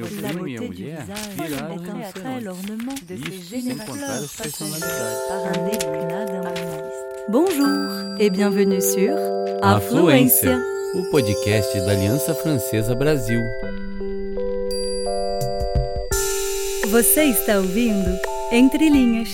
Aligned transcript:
meu 0.00 0.08
primo 0.08 0.48
e 0.48 0.56
a 0.56 0.62
mulher 0.62 1.04
viraram 1.36 1.76
rinocerontes. 1.76 3.20
Isso 3.28 3.50
sem 3.50 3.76
contar 3.76 4.14
as 4.14 4.32
personalidades. 4.32 5.20
Bonjour 7.28 8.16
et 8.18 8.30
bienvenue 8.30 8.80
sur 8.80 9.14
Afluência, 9.60 10.58
o 10.94 11.10
podcast 11.10 11.78
da 11.80 11.90
Aliança 11.90 12.34
Francesa 12.34 12.94
Brasil. 12.94 13.42
Você 16.88 17.24
está 17.24 17.58
ouvindo 17.58 18.18
Entre 18.50 18.88
Linhas. 18.88 19.28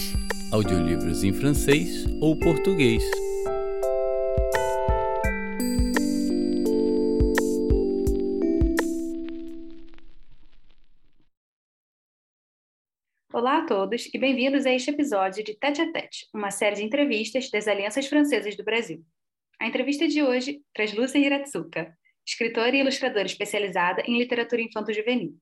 Audiolivros 0.51 1.23
em 1.23 1.33
francês 1.33 2.07
ou 2.21 2.35
português. 2.35 3.03
Olá 13.37 13.59
a 13.59 13.67
todos 13.67 14.09
e 14.15 14.19
bem-vindos 14.19 14.65
a 14.65 14.73
este 14.73 14.89
episódio 14.89 15.45
de 15.45 15.53
Tete 15.53 15.83
a 15.83 15.93
Tete, 15.93 16.27
uma 16.33 16.51
série 16.51 16.77
de 16.77 16.83
entrevistas 16.83 17.51
das 17.51 17.69
Alianças 17.69 18.07
Francesas 18.07 18.57
do 18.57 18.65
Brasil. 18.65 19.05
A 19.61 19.67
entrevista 19.67 20.09
de 20.09 20.23
hoje 20.23 20.63
traz 20.73 20.95
Lúcia 20.95 21.19
Hiratsuka, 21.19 21.95
escritora 22.27 22.75
e 22.75 22.81
ilustradora 22.81 23.27
especializada 23.27 24.03
em 24.07 24.17
literatura 24.17 24.63
infanto-juvenil. 24.63 25.37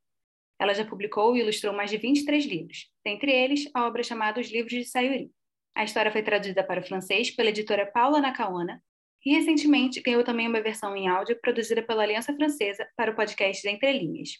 Ela 0.58 0.74
já 0.74 0.84
publicou 0.84 1.36
e 1.36 1.40
ilustrou 1.40 1.72
mais 1.72 1.88
de 1.88 1.96
23 1.96 2.44
livros, 2.46 2.90
dentre 3.04 3.30
eles 3.30 3.70
a 3.72 3.86
obra 3.86 4.02
chamada 4.02 4.40
Os 4.40 4.50
Livros 4.50 4.72
de 4.72 4.86
Sayuri. 4.86 5.30
A 5.72 5.84
história 5.84 6.10
foi 6.10 6.24
traduzida 6.24 6.64
para 6.64 6.80
o 6.80 6.84
francês 6.84 7.30
pela 7.30 7.50
editora 7.50 7.86
Paula 7.86 8.20
Nakaona 8.20 8.82
e 9.24 9.36
recentemente 9.36 10.02
ganhou 10.02 10.24
também 10.24 10.48
uma 10.48 10.60
versão 10.60 10.96
em 10.96 11.06
áudio 11.06 11.38
produzida 11.40 11.80
pela 11.80 12.02
Aliança 12.02 12.34
Francesa 12.34 12.88
para 12.96 13.12
o 13.12 13.14
podcast 13.14 13.64
Entre 13.68 13.92
Linhas. 13.92 14.30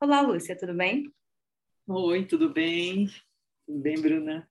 Olá, 0.00 0.22
Lúcia, 0.22 0.56
tudo 0.56 0.72
bem? 0.72 1.04
Oi, 1.88 2.26
tudo 2.26 2.52
bem? 2.52 3.06
Tudo 3.64 3.78
bem, 3.78 3.94
Bruna? 3.94 4.50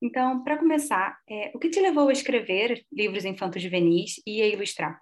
Então, 0.00 0.42
para 0.42 0.56
começar, 0.56 1.20
é, 1.28 1.52
o 1.54 1.58
que 1.58 1.68
te 1.68 1.78
levou 1.78 2.08
a 2.08 2.12
escrever 2.12 2.86
livros 2.90 3.26
infantos 3.26 3.62
juvenis 3.62 4.14
e 4.26 4.40
a 4.40 4.48
ilustrar? 4.48 4.98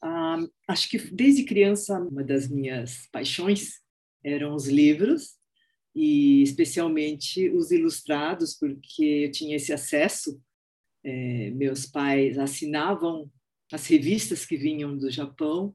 Ah, 0.00 0.38
acho 0.66 0.88
que 0.88 0.96
desde 0.96 1.44
criança, 1.44 2.00
uma 2.00 2.24
das 2.24 2.48
minhas 2.48 3.06
paixões 3.12 3.82
eram 4.24 4.54
os 4.54 4.68
livros, 4.68 5.36
e 5.94 6.42
especialmente 6.42 7.50
os 7.50 7.70
ilustrados, 7.70 8.54
porque 8.54 9.26
eu 9.26 9.30
tinha 9.30 9.56
esse 9.56 9.70
acesso. 9.70 10.40
É, 11.04 11.50
meus 11.50 11.84
pais 11.84 12.38
assinavam 12.38 13.30
as 13.70 13.86
revistas 13.86 14.46
que 14.46 14.56
vinham 14.56 14.96
do 14.96 15.10
Japão 15.10 15.74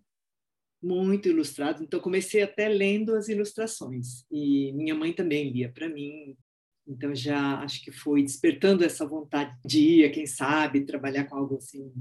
muito 0.84 1.30
ilustrado, 1.30 1.82
então 1.82 2.00
comecei 2.00 2.42
até 2.42 2.68
lendo 2.68 3.16
as 3.16 3.30
ilustrações 3.30 4.26
e 4.30 4.74
minha 4.74 4.94
mãe 4.94 5.14
também 5.14 5.50
lia 5.50 5.72
para 5.72 5.88
mim, 5.88 6.38
então 6.86 7.16
já 7.16 7.60
acho 7.60 7.82
que 7.82 7.92
foi 7.92 8.22
despertando 8.22 8.84
essa 8.84 9.08
vontade 9.08 9.58
de 9.66 9.80
ir, 9.80 10.12
quem 10.12 10.26
sabe, 10.26 10.86
trabalhar 10.86 11.24
com 11.26 11.38
algo 11.38 11.56
assim, 11.56 11.92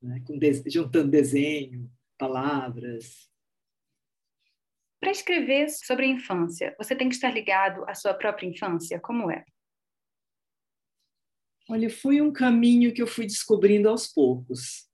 né? 0.00 0.22
com 0.26 0.38
de 0.38 0.62
juntando 0.66 1.10
desenho, 1.10 1.90
palavras. 2.18 3.28
Para 4.98 5.10
escrever 5.10 5.68
sobre 5.68 6.06
a 6.06 6.08
infância, 6.08 6.74
você 6.78 6.96
tem 6.96 7.10
que 7.10 7.14
estar 7.14 7.30
ligado 7.30 7.84
à 7.86 7.94
sua 7.94 8.14
própria 8.14 8.46
infância, 8.46 8.98
como 8.98 9.30
é? 9.30 9.44
Olha, 11.68 11.90
foi 11.90 12.22
um 12.22 12.32
caminho 12.32 12.92
que 12.94 13.02
eu 13.02 13.06
fui 13.06 13.26
descobrindo 13.26 13.88
aos 13.88 14.06
poucos, 14.06 14.88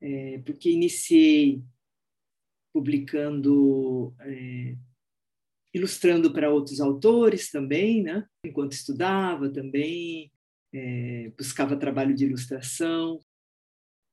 é, 0.00 0.38
porque 0.44 0.70
iniciei 0.70 1.62
publicando, 2.72 4.14
é, 4.20 4.76
ilustrando 5.74 6.32
para 6.32 6.50
outros 6.50 6.80
autores 6.80 7.50
também, 7.50 8.02
né? 8.02 8.26
Enquanto 8.44 8.72
estudava 8.72 9.50
também, 9.50 10.32
é, 10.72 11.30
buscava 11.36 11.76
trabalho 11.76 12.14
de 12.14 12.24
ilustração. 12.24 13.20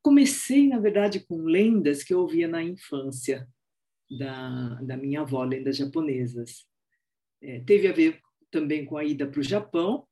Comecei, 0.02 0.68
na 0.68 0.80
verdade, 0.80 1.20
com 1.22 1.42
lendas 1.44 2.04
que 2.04 2.14
eu 2.14 2.20
ouvia 2.20 2.48
na 2.48 2.64
infância 2.64 3.48
da, 4.10 4.76
da 4.82 4.98
minha 4.98 5.22
avó, 5.22 5.44
lendas 5.44 5.78
japonesas. 5.78 6.66
É, 7.42 7.62
teve 7.62 7.88
a 7.88 7.94
ver 7.94 8.20
também 8.52 8.86
com 8.86 8.98
a 8.98 9.04
ida 9.04 9.28
para 9.28 9.40
o 9.40 9.44
Japão, 9.44 10.08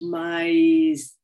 mas 0.00 1.16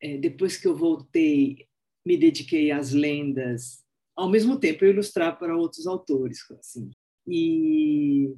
é, 0.00 0.16
depois 0.16 0.56
que 0.56 0.66
eu 0.66 0.74
voltei, 0.74 1.66
me 2.04 2.16
dediquei 2.16 2.70
às 2.70 2.92
lendas 2.92 3.85
ao 4.16 4.30
mesmo 4.30 4.58
tempo 4.58 4.84
eu 4.84 4.90
ilustrar 4.90 5.38
para 5.38 5.56
outros 5.56 5.86
autores, 5.86 6.38
assim. 6.52 6.90
E 7.26 8.34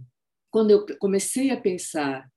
quando 0.50 0.70
eu 0.70 0.86
comecei 0.98 1.50
a 1.50 1.60
pensar 1.60 2.28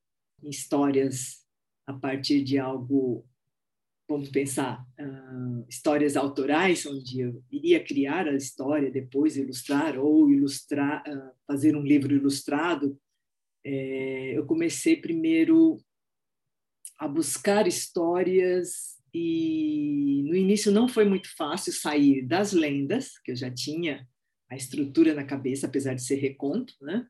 em 0.44 0.50
histórias 0.50 1.42
a 1.88 1.94
partir 1.94 2.44
de 2.44 2.60
algo, 2.60 3.26
vamos 4.08 4.30
pensar, 4.30 4.86
uh, 5.00 5.66
histórias 5.68 6.16
autorais, 6.16 6.86
onde 6.86 7.22
eu 7.22 7.44
iria 7.52 7.84
criar 7.84 8.28
a 8.28 8.36
história, 8.36 8.92
depois 8.92 9.38
ilustrar, 9.38 9.98
ou 9.98 10.30
ilustrar, 10.30 11.04
uh, 11.08 11.32
fazer 11.48 11.76
um 11.76 11.84
livro 11.84 12.14
ilustrado, 12.14 13.00
é, 13.64 14.38
eu 14.38 14.46
comecei 14.46 14.96
primeiro 14.96 15.78
a 16.98 17.08
buscar 17.08 17.68
histórias 17.68 19.01
e 19.14 20.24
no 20.24 20.36
início 20.36 20.72
não 20.72 20.88
foi 20.88 21.06
muito 21.06 21.34
fácil 21.36 21.74
sair 21.74 22.26
das 22.26 22.54
lendas, 22.54 23.18
que 23.20 23.32
eu 23.32 23.36
já 23.36 23.52
tinha 23.52 24.08
a 24.50 24.56
estrutura 24.56 25.14
na 25.14 25.26
cabeça, 25.26 25.68
apesar 25.68 25.94
de 25.94 26.04
ser 26.04 26.16
reconto, 26.16 26.74
né? 26.82 27.06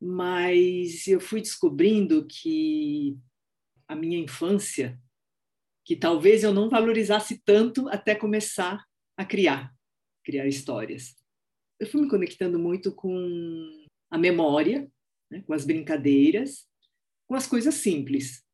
Mas 0.00 1.06
eu 1.06 1.20
fui 1.20 1.40
descobrindo 1.40 2.26
que 2.26 3.18
a 3.88 3.94
minha 3.94 4.18
infância, 4.18 4.98
que 5.84 5.96
talvez 5.96 6.44
eu 6.44 6.54
não 6.54 6.70
valorizasse 6.70 7.42
tanto 7.44 7.88
até 7.88 8.14
começar 8.14 8.84
a 9.16 9.24
criar, 9.24 9.74
criar 10.24 10.46
histórias. 10.46 11.16
Eu 11.78 11.86
fui 11.86 12.02
me 12.02 12.08
conectando 12.08 12.58
muito 12.58 12.94
com 12.94 13.86
a 14.10 14.16
memória, 14.16 14.90
né? 15.30 15.42
com 15.42 15.52
as 15.52 15.64
brincadeiras, 15.64 16.66
com 17.26 17.34
as 17.34 17.46
coisas 17.46 17.74
simples 17.74 18.44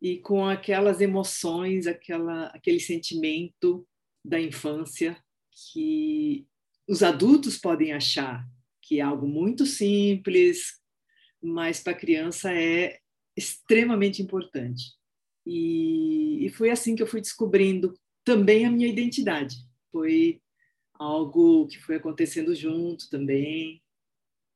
e 0.00 0.18
com 0.18 0.44
aquelas 0.46 1.00
emoções, 1.00 1.86
aquela, 1.86 2.46
aquele 2.46 2.80
sentimento 2.80 3.86
da 4.24 4.40
infância 4.40 5.16
que 5.72 6.46
os 6.88 7.02
adultos 7.02 7.58
podem 7.58 7.92
achar 7.92 8.46
que 8.88 9.00
é 9.00 9.02
algo 9.02 9.26
muito 9.28 9.66
simples, 9.66 10.80
mas 11.42 11.78
para 11.78 11.92
a 11.92 11.96
criança 11.96 12.50
é 12.52 12.98
extremamente 13.36 14.22
importante. 14.22 14.94
E, 15.46 16.46
e 16.46 16.48
foi 16.48 16.70
assim 16.70 16.96
que 16.96 17.02
eu 17.02 17.06
fui 17.06 17.20
descobrindo 17.20 17.92
também 18.24 18.64
a 18.64 18.70
minha 18.70 18.88
identidade. 18.88 19.56
Foi 19.92 20.40
algo 20.94 21.66
que 21.66 21.78
foi 21.78 21.96
acontecendo 21.96 22.54
junto 22.54 23.10
também. 23.10 23.82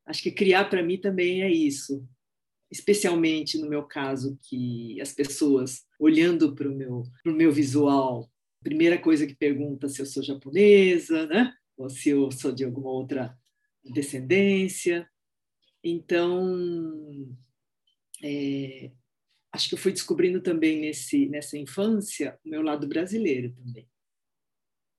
Acho 0.07 0.23
que 0.23 0.33
criar 0.33 0.65
para 0.65 0.83
mim 0.83 0.99
também 0.99 1.43
é 1.43 1.51
isso, 1.51 2.07
especialmente 2.73 3.59
no 3.59 3.69
meu 3.69 3.83
caso, 3.83 4.39
que 4.49 4.99
as 5.01 5.13
pessoas, 5.13 5.83
olhando 6.01 6.55
para 6.55 6.69
o 6.69 6.75
meu, 6.75 7.03
meu 7.25 7.53
visual, 7.53 8.29
primeira 8.65 8.99
coisa 8.99 9.27
que 9.27 9.35
pergunta 9.35 9.89
se 9.89 10.01
eu 10.01 10.07
sou 10.07 10.23
japonesa, 10.23 11.27
né? 11.27 11.55
ou 11.77 11.91
se 11.91 12.11
eu 12.11 12.31
sou 12.31 12.53
de 12.53 12.65
alguma 12.65 12.91
outra 12.91 13.37
descendência. 13.85 15.09
Então, 15.83 17.37
é, 18.23 18.91
acho 19.53 19.69
que 19.69 19.75
eu 19.75 19.79
fui 19.79 19.93
descobrindo 19.93 20.41
também 20.41 20.81
nesse, 20.81 21.29
nessa 21.29 21.59
infância 21.59 22.39
o 22.45 22.49
meu 22.49 22.63
lado 22.63 22.87
brasileiro 22.87 23.53
também. 23.53 23.89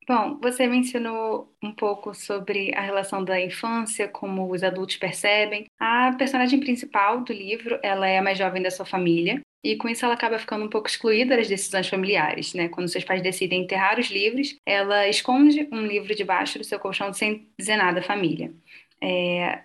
Bom, 0.06 0.38
você 0.42 0.68
mencionou 0.68 1.56
um 1.64 1.74
pouco 1.74 2.14
sobre 2.14 2.74
a 2.76 2.82
relação 2.82 3.24
da 3.24 3.40
infância, 3.40 4.08
como 4.08 4.52
os 4.52 4.62
adultos 4.62 4.98
percebem. 4.98 5.66
A 5.80 6.14
personagem 6.18 6.60
principal 6.60 7.22
do 7.22 7.32
livro, 7.32 7.80
ela 7.82 8.08
é 8.08 8.18
a 8.18 8.22
mais 8.22 8.38
jovem 8.38 8.62
da 8.62 8.70
sua 8.70 8.86
família, 8.86 9.42
e 9.64 9.78
com 9.78 9.88
isso 9.88 10.04
ela 10.04 10.14
acaba 10.14 10.38
ficando 10.38 10.66
um 10.66 10.70
pouco 10.70 10.90
excluída 10.90 11.38
das 11.38 11.48
decisões 11.48 11.88
familiares, 11.88 12.54
né? 12.54 12.68
Quando 12.68 12.90
seus 12.90 13.06
pais 13.06 13.22
decidem 13.22 13.64
enterrar 13.64 13.98
os 13.98 14.08
livros, 14.08 14.58
ela 14.66 15.08
esconde 15.08 15.70
um 15.72 15.86
livro 15.86 16.14
debaixo 16.14 16.60
do 16.60 16.66
seu 16.66 16.80
colchão 16.80 17.14
sem 17.14 17.50
dizer 17.58 17.78
nada 17.78 18.02
à 18.02 18.04
família. 18.04 18.54
É... 19.02 19.64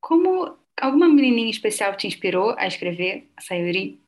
Como 0.00 0.56
alguma 0.80 1.08
menininha 1.08 1.50
especial 1.50 1.96
te 1.96 2.06
inspirou 2.06 2.54
a 2.56 2.68
escrever 2.68 3.28
a 3.36 3.40
Sayuri? 3.40 4.00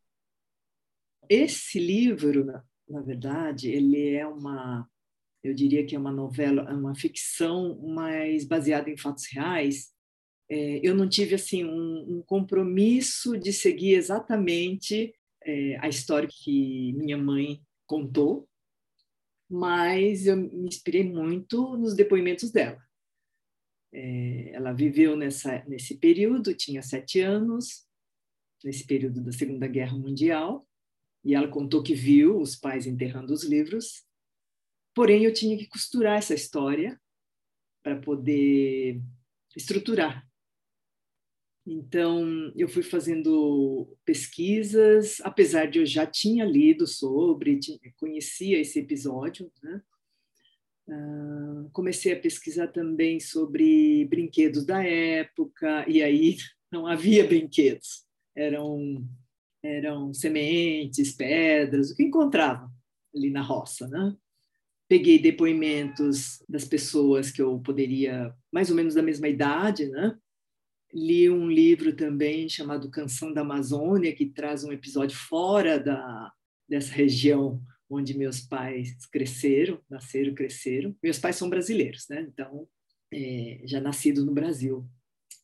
Esse 1.28 1.80
livro, 1.80 2.44
na 2.88 3.00
verdade, 3.00 3.72
ele 3.72 4.14
é 4.14 4.24
uma 4.24 4.88
eu 5.42 5.54
diria 5.54 5.86
que 5.86 5.94
é 5.94 5.98
uma 5.98 6.12
novela, 6.12 6.70
uma 6.72 6.94
ficção 6.94 7.78
mais 7.80 8.44
baseada 8.44 8.90
em 8.90 8.96
fatos 8.96 9.26
reais, 9.30 9.92
é, 10.50 10.80
eu 10.82 10.94
não 10.94 11.08
tive 11.08 11.34
assim 11.34 11.64
um, 11.64 12.16
um, 12.18 12.22
compromisso 12.22 13.36
de 13.36 13.52
seguir 13.52 13.94
exatamente 13.94 15.14
é, 15.44 15.76
a 15.78 15.88
história 15.88 16.28
que 16.30 16.94
minha 16.94 17.18
mãe 17.18 17.62
contou, 17.86 18.48
mas 19.48 20.26
eu 20.26 20.36
me 20.36 20.68
inspirei 20.68 21.04
muito 21.04 21.76
nos 21.76 21.94
depoimentos 21.94 22.50
dela. 22.50 22.82
É, 23.92 24.50
ela 24.52 24.72
viveu 24.72 25.16
nessa, 25.16 25.64
nesse 25.66 25.98
período, 25.98 26.54
tinha 26.54 26.82
sete 26.82 27.20
anos, 27.20 27.86
nesse 28.64 28.86
período 28.86 29.22
da 29.22 29.32
Segunda 29.32 29.66
Guerra 29.66 29.96
Mundial, 29.96 30.66
e 31.24 31.34
ela 31.34 31.48
contou 31.48 31.82
que 31.82 31.94
viu 31.94 32.38
os 32.38 32.56
pais 32.56 32.86
enterrando 32.86 33.32
os 33.32 33.44
livros. 33.44 34.06
Porém, 34.98 35.22
eu 35.22 35.32
tinha 35.32 35.56
que 35.56 35.68
costurar 35.68 36.18
essa 36.18 36.34
história 36.34 37.00
para 37.84 38.00
poder 38.00 39.00
estruturar. 39.56 40.28
Então, 41.64 42.52
eu 42.56 42.68
fui 42.68 42.82
fazendo 42.82 43.96
pesquisas, 44.04 45.20
apesar 45.20 45.66
de 45.66 45.78
eu 45.78 45.86
já 45.86 46.04
tinha 46.04 46.44
lido 46.44 46.84
sobre, 46.84 47.60
conhecia 47.96 48.58
esse 48.58 48.80
episódio, 48.80 49.52
né? 49.62 49.80
Uh, 50.88 51.70
comecei 51.70 52.12
a 52.12 52.20
pesquisar 52.20 52.66
também 52.66 53.20
sobre 53.20 54.04
brinquedos 54.06 54.66
da 54.66 54.82
época, 54.82 55.88
e 55.88 56.02
aí 56.02 56.38
não 56.72 56.88
havia 56.88 57.24
brinquedos, 57.24 58.04
eram, 58.34 59.08
eram 59.62 60.12
sementes, 60.12 61.12
pedras, 61.12 61.92
o 61.92 61.94
que 61.94 62.02
encontrava 62.02 62.68
ali 63.14 63.30
na 63.30 63.42
roça. 63.42 63.86
Né? 63.86 64.16
Peguei 64.88 65.18
depoimentos 65.18 66.42
das 66.48 66.64
pessoas 66.64 67.30
que 67.30 67.42
eu 67.42 67.58
poderia, 67.60 68.34
mais 68.50 68.70
ou 68.70 68.76
menos 68.76 68.94
da 68.94 69.02
mesma 69.02 69.28
idade, 69.28 69.86
né? 69.88 70.16
li 70.92 71.28
um 71.28 71.50
livro 71.50 71.94
também 71.94 72.48
chamado 72.48 72.90
Canção 72.90 73.32
da 73.32 73.42
Amazônia, 73.42 74.14
que 74.14 74.26
traz 74.26 74.64
um 74.64 74.72
episódio 74.72 75.16
fora 75.16 75.78
da, 75.78 76.32
dessa 76.68 76.92
região 76.92 77.62
onde 77.90 78.16
meus 78.16 78.40
pais 78.40 79.06
cresceram, 79.06 79.80
nasceram, 79.88 80.34
cresceram. 80.34 80.94
Meus 81.02 81.18
pais 81.18 81.36
são 81.36 81.48
brasileiros, 81.48 82.06
né? 82.08 82.26
Então, 82.28 82.68
é, 83.12 83.62
já 83.64 83.80
nascidos 83.80 84.24
no 84.24 84.34
Brasil. 84.34 84.86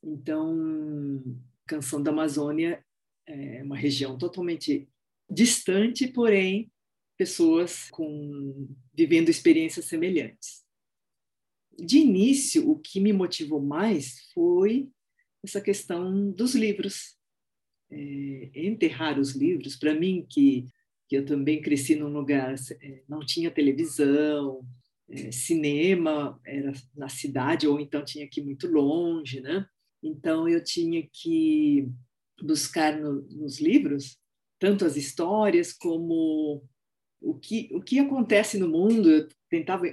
Então, 0.02 1.22
Canção 1.66 2.02
da 2.02 2.10
Amazônia 2.10 2.84
é 3.26 3.62
uma 3.62 3.76
região 3.76 4.18
totalmente 4.18 4.88
distante, 5.30 6.06
porém, 6.06 6.70
pessoas 7.16 7.88
com 7.90 8.68
vivendo 8.92 9.28
experiências 9.28 9.86
semelhantes. 9.86 10.64
De 11.78 11.98
início, 11.98 12.70
o 12.70 12.78
que 12.78 13.00
me 13.00 13.12
motivou 13.12 13.60
mais 13.60 14.30
foi 14.32 14.88
essa 15.42 15.60
questão 15.60 16.30
dos 16.30 16.54
livros. 16.54 17.16
É, 17.90 18.50
enterrar 18.54 19.18
os 19.18 19.36
livros, 19.36 19.76
para 19.76 19.94
mim, 19.94 20.26
que 20.28 20.66
que 21.08 21.16
eu 21.16 21.24
também 21.24 21.60
cresci 21.60 21.94
num 21.94 22.08
lugar 22.08 22.54
eh, 22.82 23.02
não 23.08 23.20
tinha 23.20 23.50
televisão, 23.50 24.66
é, 25.08 25.30
cinema 25.30 26.40
era 26.44 26.72
na 26.94 27.08
cidade 27.08 27.66
ou 27.66 27.78
então 27.78 28.04
tinha 28.04 28.26
que 28.28 28.40
ir 28.40 28.44
muito 28.44 28.66
longe, 28.66 29.40
né? 29.40 29.66
Então 30.02 30.48
eu 30.48 30.62
tinha 30.62 31.06
que 31.12 31.88
buscar 32.42 32.98
no, 32.98 33.22
nos 33.22 33.60
livros 33.60 34.18
tanto 34.58 34.84
as 34.84 34.96
histórias 34.96 35.72
como 35.72 36.66
o 37.24 37.34
que 37.34 37.70
o 37.72 37.80
que 37.80 37.98
acontece 37.98 38.58
no 38.58 38.68
mundo. 38.68 39.10
Eu 39.10 39.28
tentava 39.48 39.84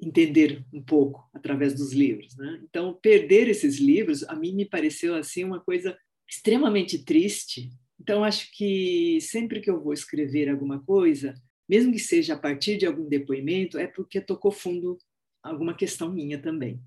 entender 0.00 0.64
um 0.72 0.82
pouco 0.82 1.28
através 1.34 1.74
dos 1.74 1.92
livros, 1.92 2.36
né? 2.36 2.60
Então 2.64 2.98
perder 3.02 3.48
esses 3.48 3.78
livros 3.78 4.22
a 4.24 4.36
mim 4.36 4.54
me 4.54 4.64
pareceu 4.64 5.14
assim 5.14 5.44
uma 5.44 5.60
coisa 5.60 5.96
extremamente 6.28 7.04
triste 7.04 7.70
então, 8.00 8.24
acho 8.24 8.50
que 8.52 9.18
sempre 9.20 9.60
que 9.60 9.68
eu 9.68 9.82
vou 9.82 9.92
escrever 9.92 10.48
alguma 10.48 10.80
coisa, 10.82 11.34
mesmo 11.68 11.92
que 11.92 11.98
seja 11.98 12.34
a 12.34 12.38
partir 12.38 12.76
de 12.76 12.86
algum 12.86 13.08
depoimento, 13.08 13.76
é 13.76 13.86
porque 13.86 14.20
tocou 14.20 14.50
fundo 14.52 14.96
alguma 15.42 15.74
questão 15.74 16.10
minha 16.10 16.40
também. 16.40 16.80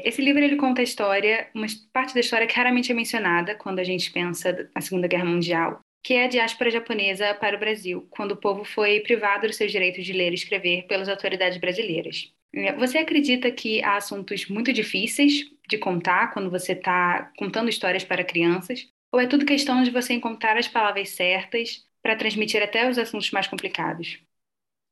Esse 0.00 0.22
livro 0.22 0.44
ele 0.44 0.56
conta 0.56 0.80
a 0.80 0.84
história, 0.84 1.50
uma 1.54 1.66
parte 1.92 2.14
da 2.14 2.20
história 2.20 2.46
que 2.46 2.54
raramente 2.54 2.92
é 2.92 2.94
mencionada 2.94 3.56
quando 3.56 3.80
a 3.80 3.84
gente 3.84 4.12
pensa 4.12 4.70
na 4.72 4.80
Segunda 4.80 5.08
Guerra 5.08 5.24
Mundial, 5.24 5.80
que 6.02 6.14
é 6.14 6.24
a 6.24 6.28
diáspora 6.28 6.70
japonesa 6.70 7.34
para 7.34 7.56
o 7.56 7.60
Brasil, 7.60 8.06
quando 8.10 8.32
o 8.32 8.36
povo 8.36 8.64
foi 8.64 9.00
privado 9.00 9.46
dos 9.46 9.56
seus 9.56 9.70
direitos 9.70 10.04
de 10.04 10.12
ler 10.12 10.30
e 10.32 10.34
escrever 10.34 10.86
pelas 10.86 11.08
autoridades 11.08 11.58
brasileiras. 11.58 12.32
É, 12.54 12.72
você 12.72 12.98
acredita 12.98 13.50
que 13.50 13.82
há 13.82 13.96
assuntos 13.96 14.48
muito 14.48 14.72
difíceis 14.72 15.44
de 15.68 15.76
contar 15.76 16.32
quando 16.32 16.50
você 16.50 16.72
está 16.72 17.30
contando 17.36 17.68
histórias 17.68 18.04
para 18.04 18.24
crianças, 18.24 18.88
ou 19.12 19.20
é 19.20 19.26
tudo 19.26 19.44
questão 19.44 19.82
de 19.82 19.90
você 19.90 20.14
encontrar 20.14 20.56
as 20.56 20.68
palavras 20.68 21.10
certas 21.10 21.86
para 22.02 22.16
transmitir 22.16 22.62
até 22.62 22.88
os 22.88 22.96
assuntos 22.96 23.30
mais 23.30 23.46
complicados? 23.46 24.18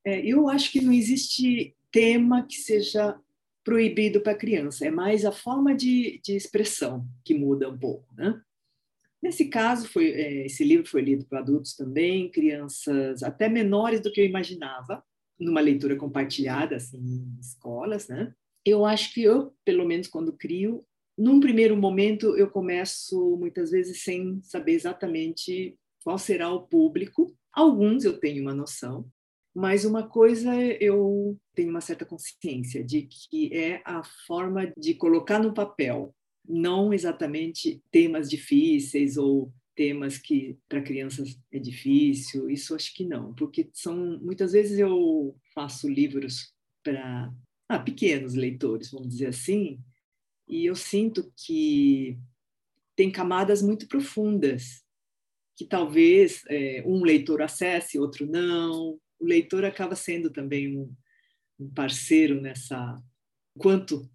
É, 0.05 0.21
eu 0.21 0.49
acho 0.49 0.71
que 0.71 0.81
não 0.81 0.93
existe 0.93 1.75
tema 1.91 2.47
que 2.47 2.57
seja 2.57 3.19
proibido 3.65 4.21
para 4.21 4.37
criança, 4.37 4.87
é 4.87 4.91
mais 4.91 5.25
a 5.25 5.33
forma 5.33 5.75
de, 5.75 6.21
de 6.23 6.37
expressão 6.37 7.05
que 7.25 7.35
muda 7.35 7.69
um 7.69 7.77
pouco, 7.77 8.07
né? 8.15 8.41
Nesse 9.27 9.47
caso, 9.47 9.89
foi, 9.89 10.13
é, 10.13 10.47
esse 10.47 10.63
livro 10.63 10.87
foi 10.87 11.03
lido 11.03 11.27
para 11.27 11.41
adultos 11.41 11.75
também, 11.75 12.31
crianças 12.31 13.25
até 13.25 13.49
menores 13.49 14.01
do 14.01 14.13
que 14.13 14.21
eu 14.21 14.25
imaginava, 14.25 15.03
numa 15.37 15.61
leitura 15.61 15.97
compartilhada, 15.97 16.77
assim, 16.77 16.99
em 16.99 17.41
escolas, 17.41 18.07
né? 18.07 18.33
Eu 18.65 18.87
acho 18.87 19.13
que 19.13 19.25
eu, 19.25 19.53
pelo 19.65 19.85
menos 19.85 20.07
quando 20.07 20.33
crio, 20.33 20.87
num 21.19 21.41
primeiro 21.41 21.77
momento, 21.77 22.37
eu 22.37 22.49
começo 22.49 23.37
muitas 23.37 23.73
vezes 23.73 24.05
sem 24.05 24.41
saber 24.45 24.75
exatamente 24.75 25.77
qual 26.05 26.19
será 26.19 26.49
o 26.49 26.63
público. 26.63 27.37
Alguns 27.53 28.05
eu 28.05 28.21
tenho 28.21 28.43
uma 28.43 28.55
noção, 28.55 29.11
mas 29.53 29.85
uma 29.85 30.07
coisa 30.07 30.55
eu 30.55 31.37
tenho 31.53 31.71
uma 31.71 31.81
certa 31.81 32.05
consciência 32.05 32.85
de 32.85 33.03
que 33.03 33.53
é 33.53 33.83
a 33.85 34.05
forma 34.25 34.73
de 34.79 34.95
colocar 34.95 35.41
no 35.41 35.53
papel, 35.53 36.15
não 36.49 36.93
exatamente 36.93 37.83
temas 37.91 38.29
difíceis 38.29 39.17
ou 39.17 39.53
temas 39.75 40.17
que 40.17 40.57
para 40.69 40.83
crianças 40.83 41.39
é 41.53 41.59
difícil, 41.59 42.49
isso 42.49 42.75
acho 42.75 42.95
que 42.95 43.05
não, 43.05 43.35
porque 43.35 43.69
são 43.75 44.19
muitas 44.21 44.53
vezes 44.53 44.79
eu 44.79 45.37
faço 45.55 45.89
livros 45.89 46.55
para 46.83 47.33
ah, 47.69 47.79
pequenos 47.79 48.35
leitores, 48.35 48.91
vamos 48.91 49.09
dizer 49.09 49.27
assim, 49.27 49.79
e 50.49 50.65
eu 50.65 50.75
sinto 50.75 51.31
que 51.37 52.19
tem 52.95 53.11
camadas 53.11 53.61
muito 53.61 53.87
profundas 53.87 54.87
que 55.57 55.65
talvez 55.65 56.43
é, 56.49 56.83
um 56.87 57.03
leitor 57.03 57.41
acesse, 57.41 57.99
outro 57.99 58.27
não. 58.27 58.99
O 59.19 59.25
leitor 59.25 59.65
acaba 59.65 59.97
sendo 59.97 60.31
também 60.31 60.77
um, 60.77 60.95
um 61.59 61.71
parceiro 61.71 62.41
nessa 62.41 63.03
quanto 63.59 64.09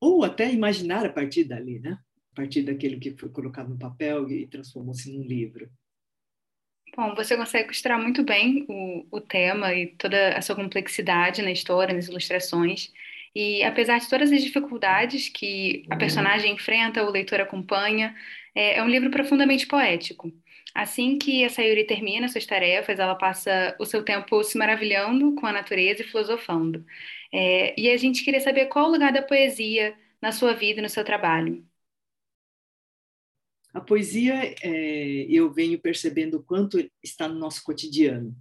ou 0.00 0.24
até 0.24 0.52
imaginar 0.52 1.04
a 1.04 1.12
partir 1.12 1.44
dali, 1.44 1.78
né? 1.78 1.98
A 2.32 2.36
partir 2.36 2.62
daquilo 2.62 3.00
que 3.00 3.16
foi 3.16 3.28
colocado 3.30 3.68
no 3.68 3.78
papel 3.78 4.30
e 4.30 4.46
transformou-se 4.46 5.10
num 5.12 5.24
livro. 5.24 5.68
Bom, 6.96 7.14
você 7.14 7.36
consegue 7.36 7.68
costurar 7.68 8.00
muito 8.00 8.24
bem 8.24 8.64
o, 8.68 9.06
o 9.10 9.20
tema 9.20 9.72
e 9.74 9.88
toda 9.88 10.36
a 10.36 10.42
sua 10.42 10.56
complexidade 10.56 11.42
na 11.42 11.52
história, 11.52 11.94
nas 11.94 12.08
ilustrações. 12.08 12.92
E 13.34 13.62
apesar 13.62 13.98
de 13.98 14.08
todas 14.08 14.32
as 14.32 14.42
dificuldades 14.42 15.28
que 15.28 15.84
a 15.90 15.96
personagem 15.96 16.54
enfrenta, 16.54 17.04
o 17.04 17.10
leitor 17.10 17.40
acompanha, 17.40 18.14
é, 18.54 18.78
é 18.78 18.82
um 18.82 18.88
livro 18.88 19.10
profundamente 19.10 19.66
poético. 19.66 20.32
Assim 20.74 21.18
que 21.18 21.44
a 21.44 21.48
Sayuri 21.48 21.84
termina 21.84 22.28
suas 22.28 22.46
tarefas, 22.46 22.98
ela 22.98 23.14
passa 23.14 23.76
o 23.78 23.84
seu 23.84 24.02
tempo 24.02 24.42
se 24.42 24.58
maravilhando 24.58 25.34
com 25.34 25.46
a 25.46 25.52
natureza 25.52 26.02
e 26.02 26.04
filosofando. 26.04 26.84
É, 27.32 27.78
e 27.78 27.90
a 27.90 27.96
gente 27.96 28.24
queria 28.24 28.40
saber 28.40 28.66
qual 28.66 28.88
o 28.88 28.92
lugar 28.92 29.12
da 29.12 29.22
poesia 29.22 29.96
na 30.20 30.32
sua 30.32 30.54
vida 30.54 30.80
e 30.80 30.82
no 30.82 30.88
seu 30.88 31.04
trabalho. 31.04 31.66
A 33.72 33.80
poesia, 33.80 34.54
é, 34.62 35.26
eu 35.28 35.52
venho 35.52 35.78
percebendo 35.78 36.38
o 36.38 36.42
quanto 36.42 36.78
está 37.02 37.28
no 37.28 37.38
nosso 37.38 37.62
cotidiano, 37.62 38.34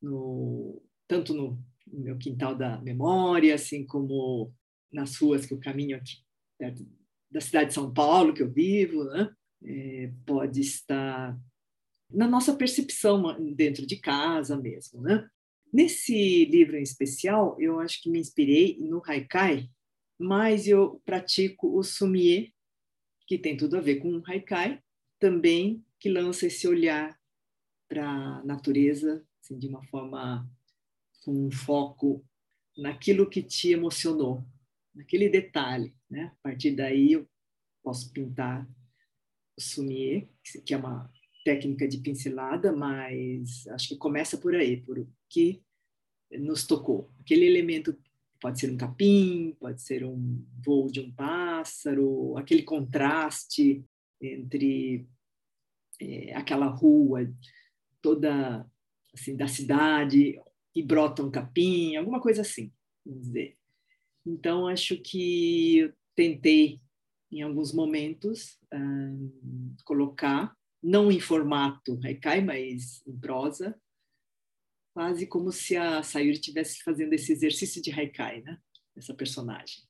no, 0.00 0.82
tanto 1.08 1.34
no 1.34 1.58
no 1.92 2.00
meu 2.00 2.18
quintal 2.18 2.54
da 2.54 2.80
memória, 2.80 3.54
assim 3.54 3.84
como 3.86 4.52
nas 4.92 5.16
ruas 5.16 5.46
que 5.46 5.54
eu 5.54 5.58
caminho 5.58 5.96
aqui 5.96 6.16
perto 6.58 6.86
da 7.30 7.40
cidade 7.40 7.68
de 7.68 7.74
São 7.74 7.92
Paulo 7.92 8.34
que 8.34 8.42
eu 8.42 8.50
vivo, 8.50 9.04
né? 9.04 9.30
É, 9.62 10.12
pode 10.24 10.60
estar 10.60 11.38
na 12.10 12.26
nossa 12.26 12.54
percepção 12.54 13.22
dentro 13.54 13.86
de 13.86 13.96
casa 13.96 14.56
mesmo, 14.56 15.00
né? 15.02 15.28
Nesse 15.72 16.44
livro 16.46 16.76
em 16.76 16.82
especial, 16.82 17.60
eu 17.60 17.78
acho 17.80 18.02
que 18.02 18.10
me 18.10 18.18
inspirei 18.18 18.78
no 18.80 19.02
haikai, 19.04 19.68
mas 20.18 20.66
eu 20.66 21.00
pratico 21.04 21.76
o 21.76 21.82
sumie, 21.82 22.54
que 23.26 23.38
tem 23.38 23.56
tudo 23.56 23.76
a 23.76 23.80
ver 23.80 23.96
com 23.96 24.16
o 24.16 24.22
haikai, 24.26 24.82
também 25.18 25.84
que 26.00 26.08
lança 26.08 26.46
esse 26.46 26.66
olhar 26.66 27.18
para 27.88 28.08
a 28.08 28.44
natureza 28.44 29.26
assim, 29.42 29.58
de 29.58 29.66
uma 29.66 29.82
forma 29.84 30.48
com 31.22 31.46
um 31.46 31.50
foco 31.50 32.24
naquilo 32.76 33.28
que 33.28 33.42
te 33.42 33.70
emocionou, 33.70 34.44
naquele 34.94 35.28
detalhe. 35.28 35.94
Né? 36.08 36.32
A 36.38 36.48
partir 36.48 36.72
daí 36.72 37.12
eu 37.12 37.28
posso 37.82 38.12
pintar 38.12 38.68
o 39.56 39.60
sumier, 39.60 40.28
que 40.64 40.72
é 40.72 40.76
uma 40.76 41.10
técnica 41.44 41.88
de 41.88 41.98
pincelada, 41.98 42.72
mas 42.72 43.66
acho 43.68 43.88
que 43.88 43.96
começa 43.96 44.36
por 44.36 44.54
aí, 44.54 44.80
por 44.82 45.06
que 45.28 45.62
nos 46.30 46.66
tocou, 46.66 47.10
aquele 47.20 47.46
elemento 47.46 47.96
pode 48.40 48.60
ser 48.60 48.70
um 48.70 48.76
capim, 48.76 49.56
pode 49.58 49.82
ser 49.82 50.04
um 50.04 50.44
voo 50.64 50.90
de 50.90 51.00
um 51.00 51.10
pássaro, 51.10 52.36
aquele 52.36 52.62
contraste 52.62 53.84
entre 54.20 55.06
é, 56.00 56.34
aquela 56.34 56.66
rua 56.66 57.32
toda 58.00 58.66
assim 59.12 59.36
da 59.36 59.48
cidade 59.48 60.40
e 60.74 60.82
brota 60.82 61.22
um 61.22 61.30
capim, 61.30 61.96
alguma 61.96 62.20
coisa 62.20 62.42
assim, 62.42 62.72
vamos 63.04 63.26
dizer. 63.26 63.56
Então 64.24 64.68
acho 64.68 64.96
que 64.98 65.78
eu 65.78 65.92
tentei 66.14 66.80
em 67.30 67.42
alguns 67.42 67.72
momentos 67.72 68.58
hum, 68.72 69.74
colocar 69.84 70.56
não 70.82 71.10
em 71.10 71.18
formato 71.18 71.98
haikai, 72.04 72.40
mas 72.40 73.04
em 73.06 73.16
prosa, 73.16 73.78
quase 74.98 75.28
como 75.28 75.52
se 75.52 75.76
a 75.76 76.02
Sayuri 76.02 76.32
estivesse 76.32 76.82
fazendo 76.82 77.12
esse 77.12 77.30
exercício 77.30 77.80
de 77.80 77.92
haikai, 77.92 78.40
né? 78.40 78.58
Essa 78.96 79.14
personagem. 79.14 79.84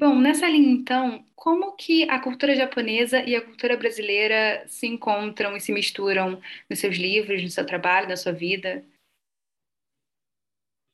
Bom, 0.00 0.18
nessa 0.18 0.48
linha, 0.48 0.72
então, 0.72 1.26
como 1.34 1.76
que 1.76 2.08
a 2.08 2.18
cultura 2.22 2.56
japonesa 2.56 3.22
e 3.22 3.36
a 3.36 3.44
cultura 3.44 3.76
brasileira 3.76 4.66
se 4.66 4.86
encontram 4.86 5.54
e 5.54 5.60
se 5.60 5.72
misturam 5.72 6.40
nos 6.70 6.78
seus 6.78 6.96
livros, 6.96 7.42
no 7.42 7.50
seu 7.50 7.66
trabalho, 7.66 8.08
na 8.08 8.16
sua 8.16 8.32
vida? 8.32 8.82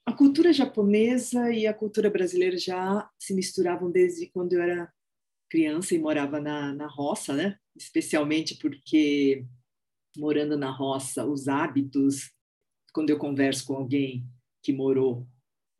A 0.04 0.12
cultura 0.12 0.52
japonesa 0.52 1.52
e 1.52 1.68
a 1.68 1.72
cultura 1.72 2.10
brasileira 2.10 2.58
já 2.58 3.08
se 3.16 3.32
misturavam 3.32 3.92
desde 3.92 4.26
quando 4.26 4.54
eu 4.54 4.60
era 4.60 4.92
criança 5.48 5.94
e 5.94 6.00
morava 6.00 6.40
na, 6.40 6.74
na 6.74 6.88
roça, 6.88 7.32
né? 7.32 7.60
Especialmente 7.76 8.56
porque 8.56 9.46
morando 10.16 10.56
na 10.56 10.70
roça, 10.70 11.24
os 11.24 11.48
hábitos, 11.48 12.32
quando 12.92 13.10
eu 13.10 13.18
converso 13.18 13.66
com 13.66 13.74
alguém 13.74 14.26
que 14.62 14.72
morou 14.72 15.26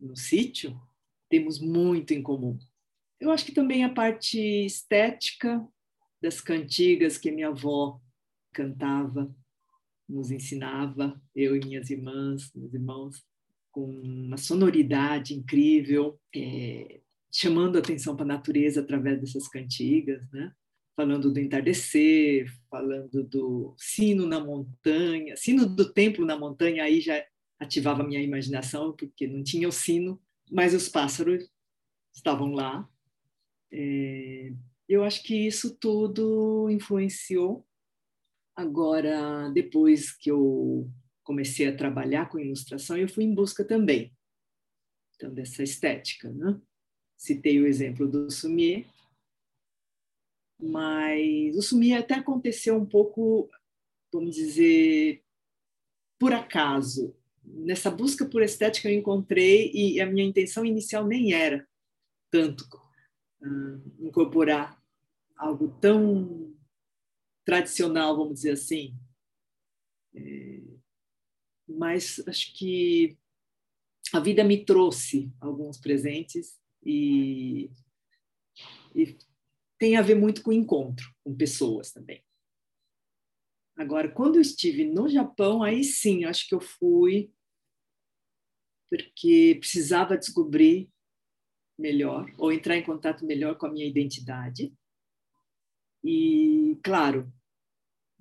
no 0.01 0.17
sítio, 0.17 0.79
temos 1.29 1.59
muito 1.59 2.13
em 2.13 2.23
comum. 2.23 2.59
Eu 3.21 3.31
acho 3.31 3.45
que 3.45 3.53
também 3.53 3.85
a 3.85 3.93
parte 3.93 4.39
estética 4.39 5.67
das 6.21 6.41
cantigas 6.41 7.17
que 7.17 7.31
minha 7.31 7.49
avó 7.49 8.01
cantava, 8.53 9.35
nos 10.09 10.31
ensinava, 10.31 11.21
eu 11.35 11.57
e 11.57 11.61
minhas 11.61 11.91
irmãs, 11.91 12.51
meus 12.55 12.75
irmãos, 12.75 13.25
com 13.71 13.85
uma 13.85 14.37
sonoridade 14.37 15.35
incrível, 15.35 16.21
é, 16.35 17.01
chamando 17.33 17.79
atenção 17.79 18.15
para 18.15 18.25
a 18.25 18.29
natureza 18.29 18.81
através 18.81 19.21
dessas 19.21 19.49
cantigas, 19.49 20.31
né? 20.31 20.53
Falando 20.97 21.33
do 21.33 21.41
entardecer, 21.41 22.53
falando 22.71 23.25
do 23.25 23.75
sino 23.77 24.27
na 24.27 24.39
montanha, 24.39 25.37
sino 25.37 25.67
do 25.67 25.93
templo 25.93 26.25
na 26.25 26.39
montanha, 26.39 26.85
aí 26.85 27.01
já 27.01 27.25
ativava 27.59 28.03
a 28.03 28.07
minha 28.07 28.23
imaginação, 28.23 28.93
porque 28.93 29.27
não 29.27 29.43
tinha 29.43 29.69
o 29.69 29.73
sino, 29.73 30.21
mas 30.51 30.75
os 30.75 30.89
pássaros 30.89 31.49
estavam 32.15 32.53
lá 32.53 32.89
é, 33.77 34.53
eu 34.89 35.03
acho 35.03 35.23
que 35.25 35.35
isso 35.35 35.77
tudo 35.77 36.71
influenciou. 36.71 37.67
Agora, 38.55 39.51
depois 39.51 40.13
que 40.13 40.31
eu 40.31 40.89
comecei 41.25 41.67
a 41.67 41.77
trabalhar 41.77 42.29
com 42.29 42.39
ilustração, 42.39 42.97
eu 42.97 43.09
fui 43.09 43.25
em 43.25 43.35
busca 43.35 43.65
também 43.65 44.15
então, 45.17 45.35
dessa 45.35 45.63
estética. 45.65 46.31
Né? 46.31 46.61
Citei 47.17 47.61
o 47.61 47.67
exemplo 47.67 48.07
do 48.07 48.31
Sumier, 48.31 48.87
mas 50.65 51.57
o 51.57 51.63
Sumier 51.63 52.01
até 52.01 52.15
aconteceu 52.15 52.77
um 52.77 52.87
pouco, 52.87 53.51
vamos 54.13 54.35
dizer, 54.35 55.23
por 56.19 56.33
acaso. 56.33 57.15
Nessa 57.45 57.91
busca 57.91 58.25
por 58.25 58.43
estética 58.43 58.89
eu 58.91 58.99
encontrei, 58.99 59.71
e 59.75 60.01
a 60.01 60.07
minha 60.07 60.25
intenção 60.25 60.65
inicial 60.65 61.07
nem 61.07 61.35
era 61.35 61.69
tanto 62.31 62.63
uh, 63.43 64.07
incorporar 64.07 64.83
algo 65.37 65.69
tão 65.81 66.57
tradicional, 67.45 68.17
vamos 68.17 68.37
dizer 68.37 68.53
assim. 68.53 68.97
É, 70.15 70.63
mas 71.69 72.27
acho 72.27 72.57
que 72.57 73.19
a 74.13 74.21
vida 74.21 74.43
me 74.43 74.65
trouxe 74.65 75.31
alguns 75.41 75.79
presentes 75.79 76.59
e, 76.83 77.71
e 78.95 79.19
tem 79.79 79.97
a 79.97 80.03
ver 80.03 80.15
muito 80.15 80.43
com 80.43 80.53
encontro 80.53 81.13
com 81.23 81.35
pessoas 81.35 81.93
também. 81.93 82.25
Agora, 83.77 84.09
quando 84.09 84.37
eu 84.37 84.41
estive 84.43 84.85
no 84.85 85.09
Japão, 85.09 85.63
aí 85.63 85.83
sim, 85.83 86.25
acho 86.25 86.49
que 86.49 86.55
eu 86.55 86.61
fui 86.61 87.33
porque 88.89 89.57
precisava 89.59 90.17
descobrir 90.17 90.89
melhor 91.77 92.33
ou 92.39 92.53
entrar 92.53 92.77
em 92.77 92.85
contato 92.85 93.25
melhor 93.27 93.57
com 93.57 93.67
a 93.67 93.73
minha 93.73 93.87
identidade. 93.87 94.73
E, 96.05 96.79
claro, 96.85 97.33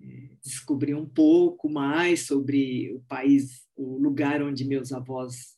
é, 0.01 0.37
descobrir 0.43 0.95
um 0.95 1.07
pouco 1.07 1.69
mais 1.69 2.25
sobre 2.25 2.91
o 2.93 3.01
país, 3.01 3.67
o 3.75 3.97
lugar 3.99 4.41
onde 4.41 4.65
meus 4.65 4.91
avós 4.91 5.55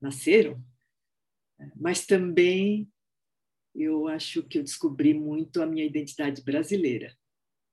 nasceram, 0.00 0.62
mas 1.76 2.06
também 2.06 2.90
eu 3.78 4.08
acho 4.08 4.42
que 4.42 4.58
eu 4.58 4.62
descobri 4.62 5.14
muito 5.14 5.62
a 5.62 5.66
minha 5.66 5.86
identidade 5.86 6.42
brasileira. 6.42 7.16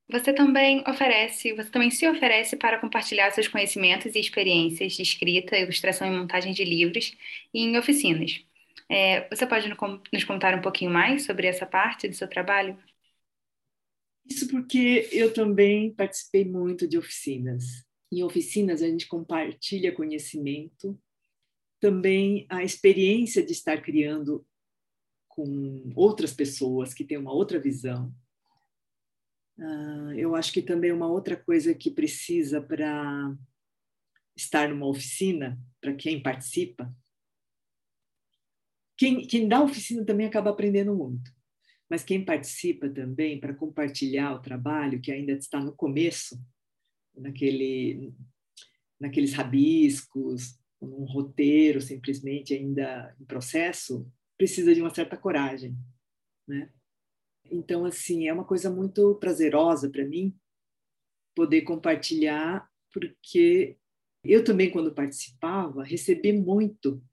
Você 0.08 0.32
também 0.34 0.84
oferece, 0.88 1.54
você 1.54 1.70
também 1.70 1.90
se 1.90 2.08
oferece 2.08 2.56
para 2.56 2.80
compartilhar 2.80 3.32
seus 3.32 3.48
conhecimentos 3.48 4.14
e 4.14 4.20
experiências 4.20 4.94
de 4.94 5.02
escrita, 5.02 5.58
ilustração 5.58 6.08
e 6.08 6.16
montagem 6.16 6.54
de 6.54 6.64
livros 6.64 7.16
em 7.52 7.76
oficinas. 7.76 8.46
É, 8.88 9.28
você 9.36 9.48
pode 9.48 9.68
nos 9.68 10.24
contar 10.24 10.54
um 10.56 10.62
pouquinho 10.62 10.92
mais 10.92 11.26
sobre 11.26 11.48
essa 11.48 11.66
parte 11.66 12.08
do 12.08 12.14
seu 12.14 12.28
trabalho? 12.28 12.78
Isso 14.30 14.48
porque 14.48 15.10
eu 15.12 15.34
também 15.34 15.92
participei 15.92 16.46
muito 16.46 16.88
de 16.88 16.98
oficinas. 16.98 17.64
Em 18.12 18.24
oficinas 18.24 18.84
a 18.84 18.88
gente 18.88 19.08
compartilha 19.08 19.92
conhecimento, 19.92 21.00
também 21.80 22.46
a 22.50 22.64
experiência 22.64 23.44
de 23.44 23.52
estar 23.52 23.82
criando 23.82 24.46
com 25.36 25.92
outras 25.96 26.34
pessoas 26.34 26.94
que 26.94 27.04
têm 27.04 27.18
uma 27.18 27.34
outra 27.34 27.60
visão. 27.60 28.14
Uh, 29.58 30.12
eu 30.16 30.36
acho 30.36 30.52
que 30.52 30.62
também 30.62 30.92
uma 30.92 31.08
outra 31.08 31.36
coisa 31.36 31.74
que 31.74 31.92
precisa 31.92 32.62
para 32.62 33.36
estar 34.36 34.70
numa 34.70 34.88
oficina, 34.88 35.60
para 35.80 35.94
quem 35.94 36.22
participa, 36.22 36.94
quem, 38.98 39.28
quem 39.28 39.48
dá 39.48 39.62
oficina 39.62 40.06
também 40.06 40.26
acaba 40.26 40.50
aprendendo 40.50 40.96
muito, 40.96 41.32
mas 41.90 42.04
quem 42.04 42.24
participa 42.24 42.90
também 42.90 43.40
para 43.40 43.54
compartilhar 43.54 44.34
o 44.34 44.42
trabalho, 44.42 45.02
que 45.02 45.12
ainda 45.12 45.34
está 45.34 45.60
no 45.60 45.74
começo, 45.74 46.40
naquele, 47.16 48.14
naqueles 49.00 49.34
rabiscos, 49.34 50.58
num 50.82 51.06
roteiro 51.06 51.82
simplesmente 51.82 52.54
ainda 52.54 53.16
em 53.20 53.26
processo, 53.26 54.10
precisa 54.38 54.74
de 54.74 54.82
uma 54.82 54.94
certa 54.94 55.18
coragem, 55.18 55.78
né? 56.48 56.72
Então, 57.52 57.86
assim, 57.86 58.28
é 58.28 58.34
uma 58.34 58.46
coisa 58.46 58.70
muito 58.70 59.16
prazerosa 59.16 59.90
para 59.90 60.06
mim 60.06 60.36
poder 61.36 61.62
compartilhar, 61.62 62.70
porque 62.92 63.78
eu 64.24 64.44
também, 64.44 64.72
quando 64.72 64.94
participava, 64.94 65.84
recebi 65.84 66.34
muito 66.34 67.04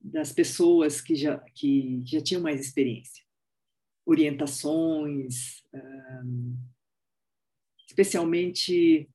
das 0.00 0.32
pessoas 0.32 1.00
que 1.00 1.14
já, 1.14 1.38
que 1.54 2.02
já 2.04 2.20
tinham 2.20 2.42
mais 2.42 2.60
experiência. 2.60 3.24
Orientações, 4.04 5.62
especialmente 7.86 9.08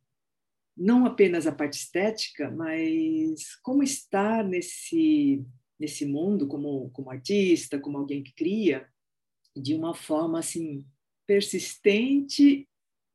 não 0.78 1.06
apenas 1.06 1.48
a 1.48 1.52
parte 1.52 1.74
estética, 1.74 2.52
mas 2.52 3.56
como 3.58 3.82
estar 3.82 4.44
nesse, 4.44 5.44
nesse 5.80 6.06
mundo 6.06 6.48
como, 6.48 6.90
como 6.92 7.12
artista, 7.12 7.80
como 7.80 7.98
alguém 7.98 8.24
que 8.24 8.34
cria, 8.34 8.88
de 9.56 9.74
uma 9.74 9.94
forma 9.94 10.40
assim 10.40 10.86
persistente, 11.26 12.68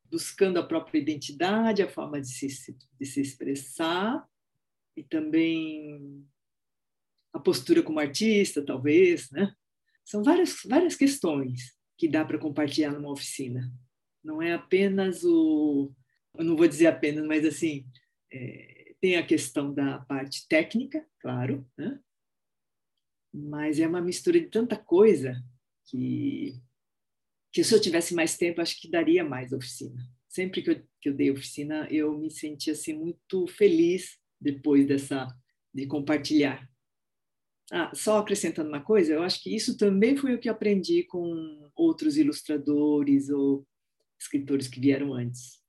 buscando 0.05 0.59
a 0.59 0.65
própria 0.65 0.99
identidade, 0.99 1.81
a 1.81 1.89
forma 1.89 2.19
de 2.19 2.27
se, 2.27 2.47
de 2.99 3.05
se 3.05 3.21
expressar 3.21 4.27
e 4.95 5.03
também 5.03 6.25
a 7.33 7.39
postura 7.39 7.81
como 7.81 7.99
artista, 7.99 8.63
talvez, 8.63 9.31
né? 9.31 9.55
São 10.03 10.23
várias, 10.23 10.61
várias 10.65 10.95
questões 10.95 11.73
que 11.97 12.07
dá 12.07 12.25
para 12.25 12.37
compartilhar 12.37 12.91
numa 12.91 13.11
oficina. 13.11 13.71
Não 14.23 14.41
é 14.41 14.53
apenas 14.53 15.23
o. 15.23 15.93
Eu 16.37 16.43
não 16.43 16.55
vou 16.55 16.67
dizer 16.67 16.87
apenas, 16.87 17.25
mas 17.25 17.45
assim, 17.45 17.85
é, 18.31 18.93
tem 18.99 19.15
a 19.15 19.25
questão 19.25 19.73
da 19.73 19.99
parte 19.99 20.47
técnica, 20.47 21.05
claro, 21.19 21.65
né? 21.77 21.99
Mas 23.33 23.79
é 23.79 23.87
uma 23.87 24.01
mistura 24.01 24.39
de 24.39 24.47
tanta 24.47 24.75
coisa 24.75 25.41
que, 25.85 26.53
que 27.51 27.63
se 27.63 27.73
eu 27.73 27.81
tivesse 27.81 28.13
mais 28.13 28.37
tempo, 28.37 28.61
acho 28.61 28.79
que 28.79 28.89
daria 28.89 29.23
mais 29.23 29.51
oficina. 29.51 30.01
Sempre 30.27 30.61
que 30.61 30.71
eu, 30.71 30.81
que 31.01 31.09
eu 31.09 31.13
dei 31.13 31.31
oficina, 31.31 31.87
eu 31.89 32.17
me 32.17 32.29
senti 32.31 32.71
assim, 32.71 32.93
muito 32.93 33.47
feliz 33.47 34.17
depois 34.39 34.85
dessa 34.85 35.27
de 35.73 35.85
compartilhar 35.87 36.69
ah, 37.71 37.89
só 37.95 38.17
acrescentando 38.17 38.67
uma 38.67 38.81
coisa, 38.81 39.13
eu 39.13 39.23
acho 39.23 39.41
que 39.41 39.55
isso 39.55 39.77
também 39.77 40.17
foi 40.17 40.35
o 40.35 40.39
que 40.39 40.49
aprendi 40.49 41.03
com 41.03 41.71
outros 41.73 42.17
ilustradores 42.17 43.29
ou 43.29 43.65
escritores 44.19 44.67
que 44.67 44.79
vieram 44.79 45.13
antes. 45.13 45.61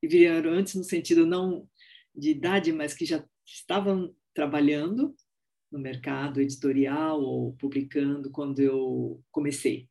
E 0.00 0.06
vieram 0.06 0.50
antes 0.52 0.76
no 0.76 0.84
sentido 0.84 1.26
não 1.26 1.68
de 2.14 2.30
idade, 2.30 2.72
mas 2.72 2.94
que 2.94 3.04
já 3.04 3.24
estavam 3.44 4.14
trabalhando 4.32 5.16
no 5.70 5.78
mercado 5.78 6.40
editorial 6.40 7.20
ou 7.20 7.52
publicando 7.54 8.30
quando 8.30 8.60
eu 8.60 9.22
comecei. 9.30 9.88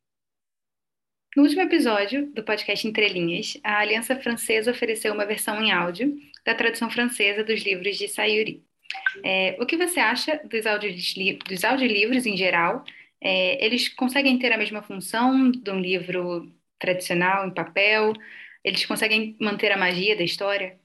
No 1.36 1.42
último 1.42 1.62
episódio 1.62 2.32
do 2.32 2.42
podcast 2.42 2.86
Entrelinhas, 2.86 3.58
a 3.62 3.78
Aliança 3.78 4.16
Francesa 4.16 4.70
ofereceu 4.70 5.12
uma 5.14 5.26
versão 5.26 5.62
em 5.62 5.70
áudio 5.70 6.16
da 6.44 6.54
tradução 6.54 6.90
francesa 6.90 7.44
dos 7.44 7.62
livros 7.62 7.96
de 7.96 8.08
Sayuri. 8.08 8.64
É, 9.22 9.56
o 9.60 9.66
que 9.66 9.76
você 9.76 10.00
acha 10.00 10.40
dos, 10.48 10.66
audiolivros, 10.66 11.44
dos 11.46 11.64
audiolivros 11.64 12.26
em 12.26 12.36
geral? 12.36 12.82
É, 13.20 13.64
eles 13.64 13.88
conseguem 13.88 14.38
ter 14.38 14.52
a 14.52 14.58
mesma 14.58 14.82
função 14.82 15.50
de 15.50 15.70
um 15.70 15.80
livro 15.80 16.50
tradicional 16.78 17.46
em 17.46 17.54
papel? 17.54 18.12
Eles 18.64 18.84
conseguem 18.86 19.36
manter 19.40 19.70
a 19.70 19.76
magia 19.76 20.16
da 20.16 20.24
história? 20.24 20.80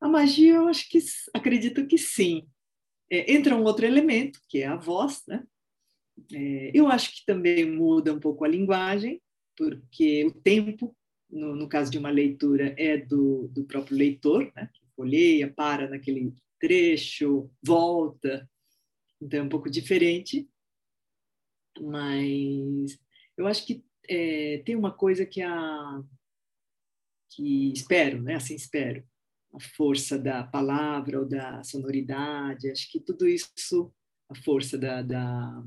A 0.00 0.08
magia, 0.08 0.54
eu 0.54 0.68
acho 0.68 0.88
que 0.88 0.98
acredito 1.32 1.86
que 1.86 1.96
sim. 1.96 2.46
É, 3.10 3.32
entra 3.32 3.56
um 3.56 3.62
outro 3.62 3.86
elemento, 3.86 4.40
que 4.48 4.62
é 4.62 4.66
a 4.66 4.76
voz, 4.76 5.22
né? 5.26 5.46
É, 6.32 6.70
eu 6.74 6.88
acho 6.88 7.14
que 7.14 7.26
também 7.26 7.70
muda 7.70 8.12
um 8.12 8.20
pouco 8.20 8.44
a 8.44 8.48
linguagem, 8.48 9.20
porque 9.56 10.24
o 10.24 10.32
tempo, 10.32 10.96
no, 11.30 11.54
no 11.54 11.68
caso 11.68 11.90
de 11.90 11.98
uma 11.98 12.10
leitura, 12.10 12.74
é 12.78 12.96
do, 12.96 13.48
do 13.48 13.64
próprio 13.64 13.96
leitor, 13.96 14.50
né? 14.54 14.70
que 14.72 14.86
folheia, 14.94 15.52
para 15.52 15.88
naquele 15.88 16.32
trecho, 16.58 17.50
volta. 17.62 18.48
Então 19.20 19.40
é 19.40 19.42
um 19.42 19.48
pouco 19.48 19.70
diferente, 19.70 20.48
mas 21.80 22.98
eu 23.36 23.46
acho 23.46 23.66
que 23.66 23.84
é, 24.08 24.62
tem 24.64 24.76
uma 24.76 24.92
coisa 24.92 25.26
que 25.26 25.42
a 25.42 26.02
que 27.30 27.72
espero, 27.72 28.22
né? 28.22 28.36
Assim 28.36 28.54
espero, 28.54 29.04
a 29.56 29.60
força 29.76 30.18
da 30.18 30.44
palavra 30.44 31.20
ou 31.20 31.28
da 31.28 31.62
sonoridade. 31.64 32.70
Acho 32.70 32.90
que 32.90 33.00
tudo 33.00 33.26
isso, 33.26 33.92
a 34.28 34.34
força 34.34 34.76
da, 34.76 35.02
da, 35.02 35.64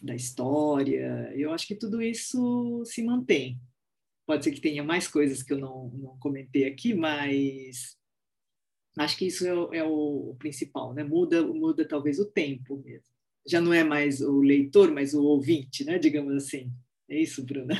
da 0.00 0.14
história, 0.14 1.32
eu 1.34 1.52
acho 1.52 1.66
que 1.66 1.74
tudo 1.74 2.00
isso 2.00 2.82
se 2.84 3.02
mantém. 3.02 3.60
Pode 4.24 4.44
ser 4.44 4.52
que 4.52 4.60
tenha 4.60 4.84
mais 4.84 5.08
coisas 5.08 5.42
que 5.42 5.52
eu 5.52 5.58
não, 5.58 5.88
não 5.88 6.18
comentei 6.18 6.64
aqui, 6.64 6.94
mas 6.94 7.98
Acho 8.98 9.16
que 9.16 9.26
isso 9.26 9.46
é 9.46 9.54
o, 9.54 9.74
é 9.74 9.84
o 9.84 10.36
principal, 10.38 10.92
né? 10.92 11.02
Muda, 11.02 11.42
muda 11.46 11.86
talvez 11.86 12.18
o 12.18 12.26
tempo 12.26 12.76
mesmo. 12.84 13.08
Já 13.46 13.60
não 13.60 13.72
é 13.72 13.82
mais 13.82 14.20
o 14.20 14.40
leitor, 14.40 14.92
mas 14.92 15.14
o 15.14 15.24
ouvinte, 15.24 15.84
né? 15.84 15.98
Digamos 15.98 16.34
assim. 16.34 16.70
É 17.08 17.18
isso, 17.18 17.44
Bruna? 17.44 17.74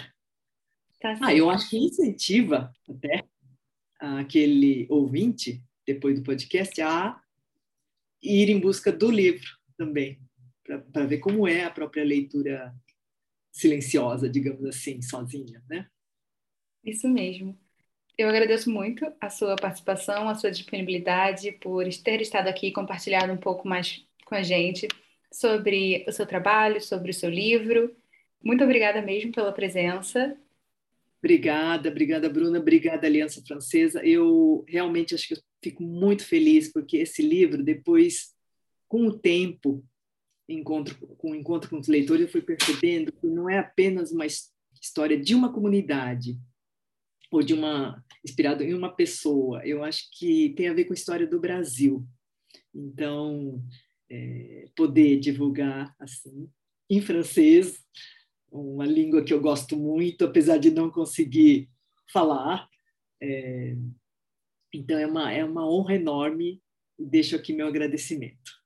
Tá 1.00 1.18
ah, 1.20 1.34
eu 1.34 1.50
acho 1.50 1.68
que 1.68 1.76
incentiva 1.76 2.72
até 2.88 3.24
aquele 4.02 4.86
ouvinte, 4.90 5.62
depois 5.86 6.18
do 6.18 6.24
podcast, 6.24 6.80
a 6.82 7.20
ir 8.20 8.50
em 8.50 8.58
busca 8.58 8.90
do 8.90 9.10
livro 9.10 9.48
também, 9.76 10.20
para 10.92 11.06
ver 11.06 11.18
como 11.18 11.46
é 11.46 11.64
a 11.64 11.70
própria 11.70 12.04
leitura 12.04 12.74
silenciosa, 13.52 14.28
digamos 14.28 14.64
assim, 14.64 15.00
sozinha, 15.00 15.62
né? 15.68 15.86
Isso 16.84 17.08
mesmo. 17.08 17.56
Eu 18.18 18.28
agradeço 18.28 18.70
muito 18.70 19.10
a 19.20 19.30
sua 19.30 19.56
participação, 19.56 20.28
a 20.28 20.34
sua 20.34 20.50
disponibilidade, 20.50 21.52
por 21.52 21.88
ter 21.88 22.20
estado 22.20 22.48
aqui 22.48 22.68
e 22.68 22.72
compartilhado 22.72 23.32
um 23.32 23.36
pouco 23.36 23.68
mais 23.68 24.04
com 24.24 24.34
a 24.34 24.42
gente 24.42 24.88
sobre 25.30 26.04
o 26.08 26.12
seu 26.12 26.26
trabalho, 26.26 26.80
sobre 26.80 27.10
o 27.10 27.14
seu 27.14 27.30
livro. 27.30 27.94
Muito 28.42 28.64
obrigada 28.64 29.00
mesmo 29.00 29.32
pela 29.32 29.52
presença. 29.52 30.36
Obrigada, 31.22 31.88
obrigada, 31.88 32.28
Bruna, 32.28 32.58
obrigada, 32.58 33.06
Aliança 33.06 33.42
Francesa. 33.46 34.04
Eu 34.04 34.64
realmente 34.66 35.14
acho 35.14 35.28
que 35.28 35.40
fico 35.62 35.82
muito 35.82 36.24
feliz 36.24 36.72
porque 36.72 36.96
esse 36.96 37.22
livro, 37.22 37.62
depois, 37.62 38.34
com 38.88 39.06
o 39.06 39.16
tempo, 39.16 39.84
encontro, 40.48 40.96
com 41.16 41.30
o 41.30 41.34
encontro 41.34 41.70
com 41.70 41.78
os 41.78 41.86
leitores, 41.86 42.22
eu 42.22 42.32
fui 42.32 42.42
percebendo 42.42 43.12
que 43.12 43.26
não 43.26 43.48
é 43.48 43.58
apenas 43.58 44.10
uma 44.10 44.26
história 44.26 45.16
de 45.16 45.34
uma 45.34 45.52
comunidade, 45.52 46.36
ou 47.32 47.42
de 47.42 47.54
uma 47.54 48.04
inspirado 48.24 48.62
em 48.62 48.74
uma 48.74 48.94
pessoa. 48.94 49.66
Eu 49.66 49.82
acho 49.82 50.08
que 50.16 50.50
tem 50.50 50.68
a 50.68 50.74
ver 50.74 50.84
com 50.84 50.92
a 50.92 50.94
história 50.94 51.26
do 51.26 51.40
Brasil. 51.40 52.06
Então, 52.74 53.64
é, 54.10 54.68
poder 54.76 55.18
divulgar 55.18 55.94
assim 55.98 56.48
em 56.90 57.00
francês, 57.00 57.82
uma 58.52 58.84
língua 58.84 59.24
que 59.24 59.32
eu 59.32 59.40
gosto 59.40 59.76
muito, 59.76 60.24
apesar 60.24 60.58
de 60.58 60.70
não 60.70 60.90
conseguir 60.90 61.68
falar. 62.12 62.68
É, 63.20 63.74
então 64.72 64.98
é 64.98 65.06
uma 65.06 65.32
é 65.32 65.44
uma 65.44 65.68
honra 65.68 65.94
enorme 65.94 66.62
e 66.98 67.04
deixo 67.04 67.34
aqui 67.34 67.52
meu 67.52 67.66
agradecimento. 67.66 68.61